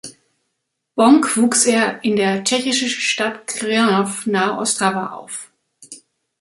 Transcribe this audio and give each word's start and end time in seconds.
Bonk 0.95 1.37
wuchs 1.37 1.67
er 1.67 2.03
in 2.03 2.15
der 2.15 2.43
tschechischen 2.43 2.89
Stadt 2.89 3.45
Krnov 3.45 4.25
nahe 4.25 4.57
Ostrava 4.57 5.11
auf. 5.11 5.51